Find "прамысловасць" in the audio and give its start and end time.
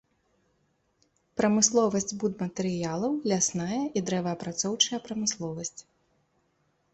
1.41-2.17, 5.05-5.79